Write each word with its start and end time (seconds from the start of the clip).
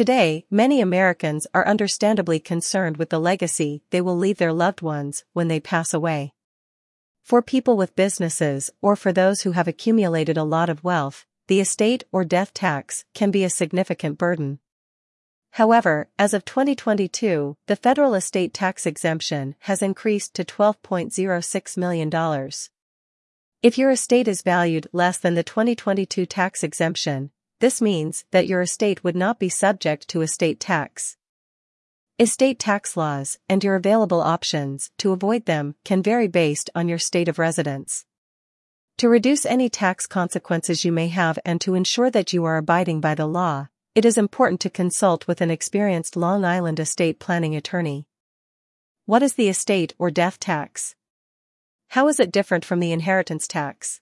Today, 0.00 0.46
many 0.50 0.80
Americans 0.80 1.46
are 1.52 1.68
understandably 1.68 2.40
concerned 2.40 2.96
with 2.96 3.10
the 3.10 3.18
legacy 3.18 3.82
they 3.90 4.00
will 4.00 4.16
leave 4.16 4.38
their 4.38 4.50
loved 4.50 4.80
ones 4.80 5.24
when 5.34 5.48
they 5.48 5.60
pass 5.60 5.92
away. 5.92 6.32
For 7.22 7.42
people 7.42 7.76
with 7.76 7.94
businesses 7.96 8.70
or 8.80 8.96
for 8.96 9.12
those 9.12 9.42
who 9.42 9.52
have 9.52 9.68
accumulated 9.68 10.38
a 10.38 10.42
lot 10.42 10.70
of 10.70 10.82
wealth, 10.82 11.26
the 11.48 11.60
estate 11.60 12.02
or 12.12 12.24
death 12.24 12.54
tax 12.54 13.04
can 13.12 13.30
be 13.30 13.44
a 13.44 13.50
significant 13.50 14.16
burden. 14.16 14.60
However, 15.50 16.08
as 16.18 16.32
of 16.32 16.46
2022, 16.46 17.58
the 17.66 17.76
federal 17.76 18.14
estate 18.14 18.54
tax 18.54 18.86
exemption 18.86 19.54
has 19.68 19.82
increased 19.82 20.32
to 20.32 20.46
$12.06 20.46 21.76
million. 21.76 22.50
If 23.62 23.76
your 23.76 23.90
estate 23.90 24.28
is 24.28 24.40
valued 24.40 24.86
less 24.94 25.18
than 25.18 25.34
the 25.34 25.42
2022 25.42 26.24
tax 26.24 26.64
exemption, 26.64 27.32
this 27.60 27.80
means 27.80 28.24
that 28.30 28.46
your 28.46 28.62
estate 28.62 29.04
would 29.04 29.14
not 29.14 29.38
be 29.38 29.48
subject 29.50 30.08
to 30.08 30.22
estate 30.22 30.58
tax. 30.58 31.16
Estate 32.18 32.58
tax 32.58 32.96
laws 32.96 33.38
and 33.48 33.62
your 33.62 33.76
available 33.76 34.20
options 34.20 34.90
to 34.98 35.12
avoid 35.12 35.44
them 35.44 35.74
can 35.84 36.02
vary 36.02 36.26
based 36.26 36.70
on 36.74 36.88
your 36.88 36.98
state 36.98 37.28
of 37.28 37.38
residence. 37.38 38.04
To 38.98 39.08
reduce 39.08 39.46
any 39.46 39.68
tax 39.68 40.06
consequences 40.06 40.84
you 40.84 40.92
may 40.92 41.08
have 41.08 41.38
and 41.44 41.60
to 41.60 41.74
ensure 41.74 42.10
that 42.10 42.32
you 42.32 42.44
are 42.44 42.56
abiding 42.56 43.00
by 43.00 43.14
the 43.14 43.26
law, 43.26 43.68
it 43.94 44.04
is 44.04 44.18
important 44.18 44.60
to 44.60 44.70
consult 44.70 45.26
with 45.26 45.40
an 45.40 45.50
experienced 45.50 46.16
Long 46.16 46.44
Island 46.44 46.80
estate 46.80 47.18
planning 47.18 47.56
attorney. 47.56 48.06
What 49.04 49.22
is 49.22 49.34
the 49.34 49.48
estate 49.48 49.94
or 49.98 50.10
death 50.10 50.38
tax? 50.38 50.94
How 51.88 52.08
is 52.08 52.20
it 52.20 52.32
different 52.32 52.64
from 52.64 52.80
the 52.80 52.92
inheritance 52.92 53.46
tax? 53.48 54.00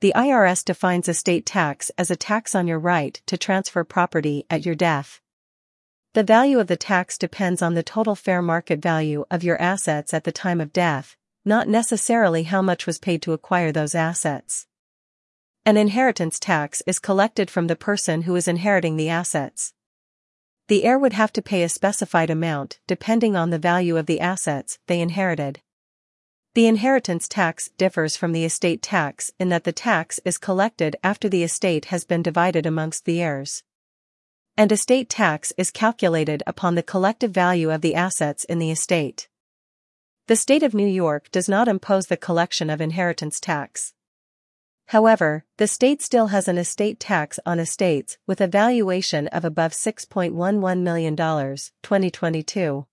The 0.00 0.12
IRS 0.14 0.64
defines 0.64 1.08
estate 1.08 1.44
tax 1.44 1.90
as 1.98 2.08
a 2.08 2.14
tax 2.14 2.54
on 2.54 2.68
your 2.68 2.78
right 2.78 3.20
to 3.26 3.36
transfer 3.36 3.82
property 3.82 4.46
at 4.48 4.64
your 4.64 4.76
death. 4.76 5.20
The 6.14 6.22
value 6.22 6.60
of 6.60 6.68
the 6.68 6.76
tax 6.76 7.18
depends 7.18 7.62
on 7.62 7.74
the 7.74 7.82
total 7.82 8.14
fair 8.14 8.40
market 8.40 8.80
value 8.80 9.24
of 9.28 9.42
your 9.42 9.60
assets 9.60 10.14
at 10.14 10.22
the 10.22 10.30
time 10.30 10.60
of 10.60 10.72
death, 10.72 11.16
not 11.44 11.66
necessarily 11.66 12.44
how 12.44 12.62
much 12.62 12.86
was 12.86 13.00
paid 13.00 13.22
to 13.22 13.32
acquire 13.32 13.72
those 13.72 13.96
assets. 13.96 14.68
An 15.66 15.76
inheritance 15.76 16.38
tax 16.38 16.80
is 16.86 17.00
collected 17.00 17.50
from 17.50 17.66
the 17.66 17.74
person 17.74 18.22
who 18.22 18.36
is 18.36 18.46
inheriting 18.46 18.96
the 18.96 19.08
assets. 19.08 19.74
The 20.68 20.84
heir 20.84 20.98
would 20.98 21.14
have 21.14 21.32
to 21.32 21.42
pay 21.42 21.64
a 21.64 21.68
specified 21.68 22.30
amount 22.30 22.78
depending 22.86 23.34
on 23.34 23.50
the 23.50 23.58
value 23.58 23.96
of 23.96 24.06
the 24.06 24.20
assets 24.20 24.78
they 24.86 25.00
inherited. 25.00 25.60
The 26.58 26.66
inheritance 26.66 27.28
tax 27.28 27.70
differs 27.78 28.16
from 28.16 28.32
the 28.32 28.44
estate 28.44 28.82
tax 28.82 29.30
in 29.38 29.48
that 29.48 29.62
the 29.62 29.70
tax 29.70 30.18
is 30.24 30.38
collected 30.38 30.96
after 31.04 31.28
the 31.28 31.44
estate 31.44 31.84
has 31.84 32.04
been 32.04 32.20
divided 32.20 32.66
amongst 32.66 33.04
the 33.04 33.22
heirs. 33.22 33.62
And 34.56 34.72
estate 34.72 35.08
tax 35.08 35.52
is 35.56 35.70
calculated 35.70 36.42
upon 36.48 36.74
the 36.74 36.82
collective 36.82 37.30
value 37.30 37.70
of 37.70 37.80
the 37.80 37.94
assets 37.94 38.42
in 38.42 38.58
the 38.58 38.72
estate. 38.72 39.28
The 40.26 40.34
state 40.34 40.64
of 40.64 40.74
New 40.74 40.88
York 40.88 41.30
does 41.30 41.48
not 41.48 41.68
impose 41.68 42.08
the 42.08 42.16
collection 42.16 42.70
of 42.70 42.80
inheritance 42.80 43.38
tax. 43.38 43.94
However, 44.86 45.44
the 45.58 45.68
state 45.68 46.02
still 46.02 46.26
has 46.26 46.48
an 46.48 46.58
estate 46.58 46.98
tax 46.98 47.38
on 47.46 47.60
estates 47.60 48.18
with 48.26 48.40
a 48.40 48.48
valuation 48.48 49.28
of 49.28 49.44
above 49.44 49.70
$6.11 49.70 50.80
million, 50.80 51.14
2022. 51.14 52.84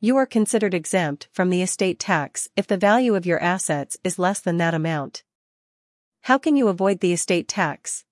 You 0.00 0.16
are 0.16 0.26
considered 0.26 0.74
exempt 0.74 1.26
from 1.32 1.50
the 1.50 1.60
estate 1.60 1.98
tax 1.98 2.48
if 2.54 2.68
the 2.68 2.76
value 2.76 3.16
of 3.16 3.26
your 3.26 3.42
assets 3.42 3.96
is 4.04 4.16
less 4.16 4.38
than 4.38 4.56
that 4.58 4.72
amount. 4.72 5.24
How 6.22 6.38
can 6.38 6.56
you 6.56 6.68
avoid 6.68 7.00
the 7.00 7.12
estate 7.12 7.48
tax? 7.48 8.04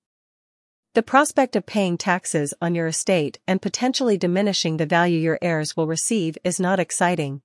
The 0.94 1.04
prospect 1.04 1.54
of 1.54 1.64
paying 1.64 1.96
taxes 1.96 2.52
on 2.60 2.74
your 2.74 2.88
estate 2.88 3.38
and 3.46 3.62
potentially 3.62 4.16
diminishing 4.16 4.78
the 4.78 4.86
value 4.86 5.20
your 5.20 5.38
heirs 5.40 5.76
will 5.76 5.86
receive 5.86 6.36
is 6.42 6.58
not 6.58 6.80
exciting. 6.80 7.42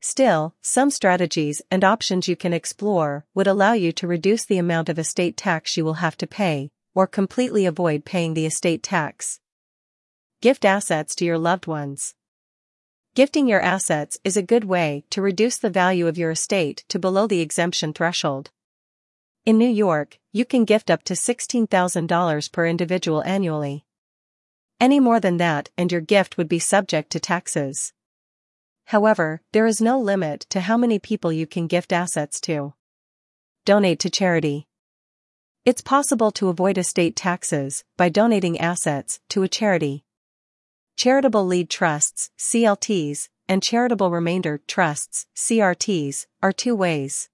Still, 0.00 0.54
some 0.62 0.88
strategies 0.88 1.60
and 1.70 1.84
options 1.84 2.28
you 2.28 2.36
can 2.36 2.54
explore 2.54 3.26
would 3.34 3.46
allow 3.46 3.74
you 3.74 3.92
to 3.92 4.06
reduce 4.06 4.46
the 4.46 4.56
amount 4.56 4.88
of 4.88 4.98
estate 4.98 5.36
tax 5.36 5.76
you 5.76 5.84
will 5.84 6.00
have 6.00 6.16
to 6.16 6.26
pay, 6.26 6.70
or 6.94 7.06
completely 7.06 7.66
avoid 7.66 8.06
paying 8.06 8.32
the 8.32 8.46
estate 8.46 8.82
tax. 8.82 9.40
Gift 10.40 10.64
assets 10.64 11.14
to 11.16 11.26
your 11.26 11.38
loved 11.38 11.66
ones. 11.66 12.14
Gifting 13.14 13.46
your 13.46 13.60
assets 13.60 14.18
is 14.24 14.38
a 14.38 14.42
good 14.42 14.64
way 14.64 15.04
to 15.10 15.20
reduce 15.20 15.58
the 15.58 15.68
value 15.68 16.06
of 16.06 16.16
your 16.16 16.30
estate 16.30 16.82
to 16.88 16.98
below 16.98 17.26
the 17.26 17.42
exemption 17.42 17.92
threshold. 17.92 18.50
In 19.44 19.58
New 19.58 19.68
York, 19.68 20.18
you 20.32 20.46
can 20.46 20.64
gift 20.64 20.90
up 20.90 21.02
to 21.02 21.12
$16,000 21.12 22.52
per 22.52 22.66
individual 22.66 23.22
annually. 23.24 23.84
Any 24.80 24.98
more 24.98 25.20
than 25.20 25.36
that 25.36 25.68
and 25.76 25.92
your 25.92 26.00
gift 26.00 26.38
would 26.38 26.48
be 26.48 26.58
subject 26.58 27.10
to 27.10 27.20
taxes. 27.20 27.92
However, 28.86 29.42
there 29.52 29.66
is 29.66 29.82
no 29.82 30.00
limit 30.00 30.46
to 30.48 30.62
how 30.62 30.78
many 30.78 30.98
people 30.98 31.30
you 31.30 31.46
can 31.46 31.66
gift 31.66 31.92
assets 31.92 32.40
to. 32.42 32.72
Donate 33.66 33.98
to 34.00 34.08
charity. 34.08 34.68
It's 35.66 35.82
possible 35.82 36.30
to 36.30 36.48
avoid 36.48 36.78
estate 36.78 37.14
taxes 37.14 37.84
by 37.98 38.08
donating 38.08 38.58
assets 38.58 39.20
to 39.28 39.42
a 39.42 39.48
charity. 39.48 40.06
Charitable 40.96 41.44
lead 41.46 41.70
trusts, 41.70 42.30
CLTs, 42.38 43.28
and 43.48 43.62
charitable 43.62 44.10
remainder 44.10 44.60
trusts, 44.66 45.26
CRTs, 45.34 46.26
are 46.42 46.52
two 46.52 46.76
ways. 46.76 47.28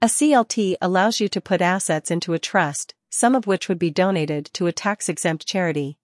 A 0.00 0.06
CLT 0.06 0.76
allows 0.80 1.20
you 1.20 1.28
to 1.28 1.40
put 1.40 1.60
assets 1.60 2.10
into 2.10 2.32
a 2.32 2.38
trust, 2.38 2.94
some 3.10 3.34
of 3.34 3.46
which 3.46 3.68
would 3.68 3.78
be 3.78 3.90
donated 3.90 4.48
to 4.54 4.66
a 4.66 4.72
tax-exempt 4.72 5.46
charity. 5.46 5.98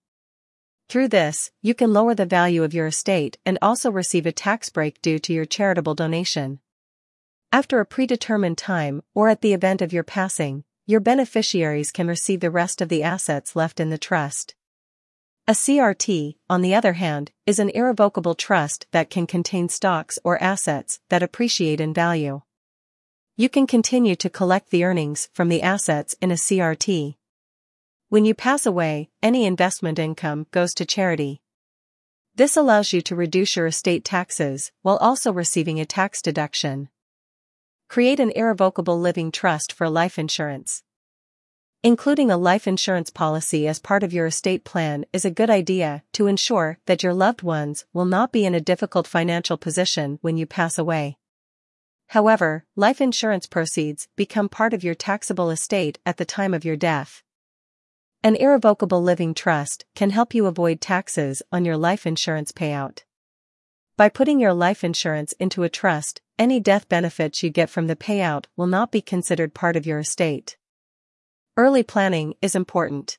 Through 0.89 1.07
this, 1.07 1.51
you 1.61 1.73
can 1.73 1.93
lower 1.93 2.13
the 2.13 2.25
value 2.25 2.63
of 2.63 2.73
your 2.73 2.87
estate 2.87 3.37
and 3.45 3.57
also 3.61 3.91
receive 3.91 4.25
a 4.25 4.31
tax 4.31 4.69
break 4.69 5.01
due 5.01 5.19
to 5.19 5.33
your 5.33 5.45
charitable 5.45 5.95
donation. 5.95 6.59
After 7.51 7.79
a 7.79 7.85
predetermined 7.85 8.57
time 8.57 9.01
or 9.15 9.29
at 9.29 9.41
the 9.41 9.53
event 9.53 9.81
of 9.81 9.93
your 9.93 10.03
passing, 10.03 10.63
your 10.85 10.99
beneficiaries 10.99 11.91
can 11.91 12.07
receive 12.07 12.39
the 12.39 12.51
rest 12.51 12.81
of 12.81 12.89
the 12.89 13.03
assets 13.03 13.55
left 13.55 13.79
in 13.79 13.89
the 13.89 13.97
trust. 13.97 14.53
A 15.49 15.53
CRT, 15.53 16.35
on 16.49 16.61
the 16.61 16.75
other 16.75 16.91
hand, 16.91 17.31
is 17.45 17.57
an 17.57 17.69
irrevocable 17.69 18.35
trust 18.35 18.85
that 18.91 19.09
can 19.09 19.25
contain 19.25 19.69
stocks 19.69 20.19
or 20.25 20.43
assets 20.43 20.99
that 21.07 21.23
appreciate 21.23 21.79
in 21.79 21.93
value. 21.93 22.41
You 23.37 23.47
can 23.47 23.65
continue 23.65 24.17
to 24.17 24.29
collect 24.29 24.71
the 24.71 24.83
earnings 24.83 25.29
from 25.31 25.47
the 25.47 25.61
assets 25.61 26.17
in 26.21 26.31
a 26.31 26.33
CRT. 26.33 27.15
When 28.09 28.25
you 28.25 28.35
pass 28.35 28.65
away, 28.65 29.09
any 29.23 29.45
investment 29.45 29.99
income 29.99 30.47
goes 30.51 30.73
to 30.73 30.85
charity. 30.85 31.41
This 32.35 32.57
allows 32.57 32.91
you 32.91 32.99
to 33.03 33.15
reduce 33.15 33.55
your 33.55 33.67
estate 33.67 34.03
taxes 34.03 34.73
while 34.81 34.97
also 34.97 35.31
receiving 35.31 35.79
a 35.79 35.85
tax 35.85 36.21
deduction. 36.21 36.89
Create 37.87 38.19
an 38.19 38.31
irrevocable 38.31 38.99
living 38.99 39.31
trust 39.31 39.71
for 39.71 39.89
life 39.89 40.19
insurance. 40.19 40.83
Including 41.83 42.31
a 42.31 42.37
life 42.37 42.67
insurance 42.67 43.11
policy 43.11 43.67
as 43.67 43.77
part 43.77 44.01
of 44.01 44.11
your 44.11 44.25
estate 44.25 44.63
plan 44.63 45.05
is 45.13 45.25
a 45.25 45.31
good 45.31 45.49
idea 45.49 46.03
to 46.13 46.25
ensure 46.25 46.79
that 46.87 47.03
your 47.03 47.13
loved 47.13 47.43
ones 47.43 47.85
will 47.93 48.05
not 48.05 48.31
be 48.31 48.45
in 48.45 48.55
a 48.55 48.59
difficult 48.59 49.05
financial 49.05 49.57
position 49.57 50.17
when 50.21 50.37
you 50.37 50.47
pass 50.47 50.79
away. 50.79 51.17
However, 52.07 52.65
life 52.75 52.99
insurance 52.99 53.45
proceeds 53.45 54.07
become 54.15 54.49
part 54.49 54.73
of 54.73 54.83
your 54.83 54.95
taxable 54.95 55.51
estate 55.51 55.99
at 56.03 56.17
the 56.17 56.25
time 56.25 56.55
of 56.55 56.65
your 56.65 56.75
death. 56.75 57.21
An 58.23 58.35
irrevocable 58.35 59.03
living 59.03 59.35
trust 59.35 59.85
can 59.93 60.09
help 60.09 60.33
you 60.33 60.47
avoid 60.47 60.81
taxes 60.81 61.43
on 61.51 61.63
your 61.63 61.77
life 61.77 62.07
insurance 62.07 62.51
payout. 62.51 63.03
By 63.97 64.09
putting 64.09 64.39
your 64.39 64.53
life 64.53 64.83
insurance 64.83 65.33
into 65.33 65.61
a 65.61 65.69
trust, 65.69 66.21
any 66.39 66.59
death 66.59 66.89
benefits 66.89 67.43
you 67.43 67.51
get 67.51 67.69
from 67.69 67.85
the 67.85 67.95
payout 67.95 68.45
will 68.55 68.67
not 68.67 68.91
be 68.91 69.01
considered 69.01 69.53
part 69.53 69.75
of 69.75 69.85
your 69.85 69.99
estate. 69.99 70.57
Early 71.57 71.81
planning 71.81 72.35
is 72.39 72.53
important. 72.53 73.17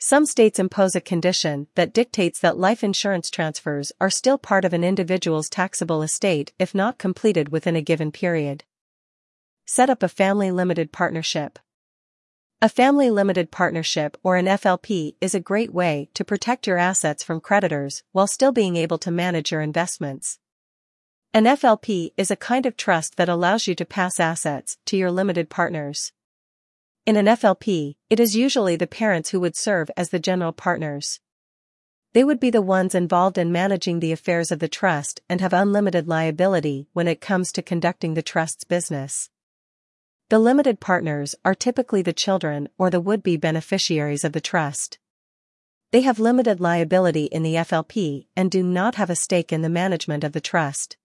Some 0.00 0.26
states 0.26 0.58
impose 0.58 0.96
a 0.96 1.00
condition 1.00 1.68
that 1.76 1.94
dictates 1.94 2.40
that 2.40 2.58
life 2.58 2.82
insurance 2.82 3.30
transfers 3.30 3.92
are 4.00 4.10
still 4.10 4.36
part 4.36 4.64
of 4.64 4.72
an 4.72 4.82
individual's 4.82 5.48
taxable 5.48 6.02
estate 6.02 6.52
if 6.58 6.74
not 6.74 6.98
completed 6.98 7.50
within 7.50 7.76
a 7.76 7.82
given 7.82 8.10
period. 8.10 8.64
Set 9.64 9.88
up 9.88 10.02
a 10.02 10.08
family 10.08 10.50
limited 10.50 10.90
partnership. 10.90 11.60
A 12.60 12.68
family 12.68 13.10
limited 13.10 13.52
partnership 13.52 14.16
or 14.24 14.34
an 14.34 14.46
FLP 14.46 15.14
is 15.20 15.32
a 15.32 15.38
great 15.38 15.72
way 15.72 16.08
to 16.14 16.24
protect 16.24 16.66
your 16.66 16.78
assets 16.78 17.22
from 17.22 17.40
creditors 17.40 18.02
while 18.10 18.26
still 18.26 18.50
being 18.50 18.74
able 18.74 18.98
to 18.98 19.12
manage 19.12 19.52
your 19.52 19.60
investments. 19.60 20.40
An 21.32 21.44
FLP 21.44 22.10
is 22.16 22.32
a 22.32 22.36
kind 22.36 22.66
of 22.66 22.76
trust 22.76 23.14
that 23.16 23.28
allows 23.28 23.68
you 23.68 23.76
to 23.76 23.84
pass 23.84 24.18
assets 24.18 24.78
to 24.86 24.96
your 24.96 25.12
limited 25.12 25.48
partners. 25.48 26.12
In 27.06 27.16
an 27.16 27.26
FLP, 27.26 27.94
it 28.10 28.18
is 28.18 28.34
usually 28.34 28.74
the 28.74 28.88
parents 28.88 29.30
who 29.30 29.38
would 29.38 29.54
serve 29.54 29.88
as 29.96 30.10
the 30.10 30.18
general 30.18 30.50
partners. 30.50 31.20
They 32.14 32.24
would 32.24 32.40
be 32.40 32.50
the 32.50 32.60
ones 32.60 32.96
involved 32.96 33.38
in 33.38 33.52
managing 33.52 34.00
the 34.00 34.10
affairs 34.10 34.50
of 34.50 34.58
the 34.58 34.66
trust 34.66 35.20
and 35.28 35.40
have 35.40 35.52
unlimited 35.52 36.08
liability 36.08 36.88
when 36.94 37.06
it 37.06 37.20
comes 37.20 37.52
to 37.52 37.62
conducting 37.62 38.14
the 38.14 38.24
trust's 38.24 38.64
business. 38.64 39.30
The 40.30 40.40
limited 40.40 40.80
partners 40.80 41.36
are 41.44 41.54
typically 41.54 42.02
the 42.02 42.12
children 42.12 42.68
or 42.76 42.90
the 42.90 43.00
would-be 43.00 43.36
beneficiaries 43.36 44.24
of 44.24 44.32
the 44.32 44.40
trust. 44.40 44.98
They 45.92 46.00
have 46.00 46.18
limited 46.18 46.58
liability 46.60 47.26
in 47.26 47.44
the 47.44 47.54
FLP 47.54 48.26
and 48.34 48.50
do 48.50 48.64
not 48.64 48.96
have 48.96 49.10
a 49.10 49.14
stake 49.14 49.52
in 49.52 49.62
the 49.62 49.68
management 49.68 50.24
of 50.24 50.32
the 50.32 50.40
trust. 50.40 50.96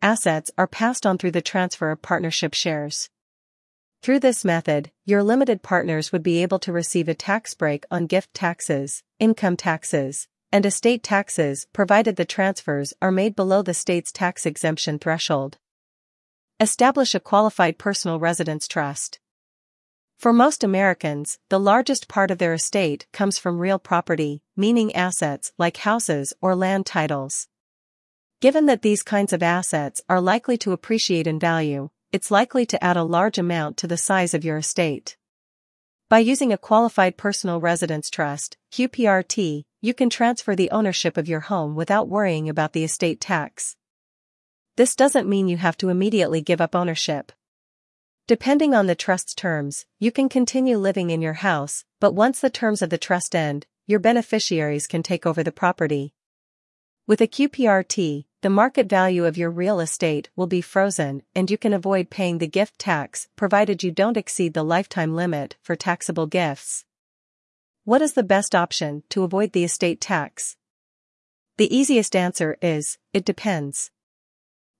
Assets 0.00 0.50
are 0.56 0.66
passed 0.66 1.04
on 1.04 1.18
through 1.18 1.32
the 1.32 1.42
transfer 1.42 1.90
of 1.90 2.00
partnership 2.00 2.54
shares. 2.54 3.10
Through 4.02 4.18
this 4.18 4.44
method, 4.44 4.90
your 5.04 5.22
limited 5.22 5.62
partners 5.62 6.10
would 6.10 6.24
be 6.24 6.42
able 6.42 6.58
to 6.60 6.72
receive 6.72 7.08
a 7.08 7.14
tax 7.14 7.54
break 7.54 7.84
on 7.88 8.08
gift 8.08 8.34
taxes, 8.34 9.04
income 9.20 9.56
taxes, 9.56 10.26
and 10.50 10.66
estate 10.66 11.04
taxes 11.04 11.68
provided 11.72 12.16
the 12.16 12.24
transfers 12.24 12.92
are 13.00 13.12
made 13.12 13.36
below 13.36 13.62
the 13.62 13.72
state's 13.72 14.10
tax 14.10 14.44
exemption 14.44 14.98
threshold. 14.98 15.56
Establish 16.58 17.14
a 17.14 17.20
qualified 17.20 17.78
personal 17.78 18.18
residence 18.18 18.66
trust. 18.66 19.20
For 20.18 20.32
most 20.32 20.64
Americans, 20.64 21.38
the 21.48 21.60
largest 21.60 22.08
part 22.08 22.32
of 22.32 22.38
their 22.38 22.54
estate 22.54 23.06
comes 23.12 23.38
from 23.38 23.60
real 23.60 23.78
property, 23.78 24.42
meaning 24.56 24.92
assets 24.96 25.52
like 25.58 25.76
houses 25.76 26.32
or 26.40 26.56
land 26.56 26.86
titles. 26.86 27.46
Given 28.40 28.66
that 28.66 28.82
these 28.82 29.04
kinds 29.04 29.32
of 29.32 29.44
assets 29.44 30.00
are 30.08 30.20
likely 30.20 30.58
to 30.58 30.72
appreciate 30.72 31.28
in 31.28 31.38
value, 31.38 31.90
it's 32.12 32.30
likely 32.30 32.66
to 32.66 32.84
add 32.84 32.98
a 32.98 33.02
large 33.02 33.38
amount 33.38 33.78
to 33.78 33.86
the 33.86 33.96
size 33.96 34.34
of 34.34 34.44
your 34.44 34.58
estate. 34.58 35.16
By 36.10 36.18
using 36.18 36.52
a 36.52 36.58
qualified 36.58 37.16
personal 37.16 37.58
residence 37.58 38.10
trust, 38.10 38.58
QPRT, 38.70 39.62
you 39.80 39.94
can 39.94 40.10
transfer 40.10 40.54
the 40.54 40.70
ownership 40.70 41.16
of 41.16 41.26
your 41.26 41.40
home 41.40 41.74
without 41.74 42.10
worrying 42.10 42.50
about 42.50 42.74
the 42.74 42.84
estate 42.84 43.18
tax. 43.18 43.76
This 44.76 44.94
doesn't 44.94 45.28
mean 45.28 45.48
you 45.48 45.56
have 45.56 45.78
to 45.78 45.88
immediately 45.88 46.42
give 46.42 46.60
up 46.60 46.74
ownership. 46.74 47.32
Depending 48.26 48.74
on 48.74 48.86
the 48.86 48.94
trust's 48.94 49.34
terms, 49.34 49.86
you 49.98 50.12
can 50.12 50.28
continue 50.28 50.76
living 50.76 51.08
in 51.08 51.22
your 51.22 51.32
house, 51.32 51.84
but 51.98 52.12
once 52.12 52.40
the 52.40 52.50
terms 52.50 52.82
of 52.82 52.90
the 52.90 52.98
trust 52.98 53.34
end, 53.34 53.66
your 53.86 53.98
beneficiaries 53.98 54.86
can 54.86 55.02
take 55.02 55.24
over 55.24 55.42
the 55.42 55.50
property. 55.50 56.12
With 57.06 57.22
a 57.22 57.26
QPRT, 57.26 58.26
the 58.42 58.50
market 58.50 58.88
value 58.88 59.24
of 59.24 59.38
your 59.38 59.50
real 59.50 59.78
estate 59.78 60.28
will 60.34 60.48
be 60.48 60.60
frozen 60.60 61.22
and 61.32 61.48
you 61.48 61.56
can 61.56 61.72
avoid 61.72 62.10
paying 62.10 62.38
the 62.38 62.48
gift 62.48 62.76
tax 62.76 63.28
provided 63.36 63.84
you 63.84 63.92
don't 63.92 64.16
exceed 64.16 64.52
the 64.52 64.64
lifetime 64.64 65.14
limit 65.14 65.54
for 65.62 65.76
taxable 65.76 66.26
gifts. 66.26 66.84
What 67.84 68.02
is 68.02 68.14
the 68.14 68.24
best 68.24 68.52
option 68.52 69.04
to 69.10 69.22
avoid 69.22 69.52
the 69.52 69.62
estate 69.62 70.00
tax? 70.00 70.56
The 71.56 71.72
easiest 71.74 72.16
answer 72.16 72.56
is, 72.60 72.98
it 73.12 73.24
depends. 73.24 73.92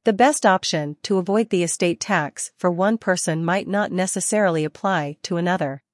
The 0.02 0.12
best 0.12 0.44
option 0.44 0.96
to 1.04 1.18
avoid 1.18 1.50
the 1.50 1.62
estate 1.62 2.00
tax 2.00 2.50
for 2.58 2.68
one 2.68 2.98
person 2.98 3.44
might 3.44 3.68
not 3.68 3.92
necessarily 3.92 4.64
apply 4.64 5.18
to 5.22 5.36
another. 5.36 5.84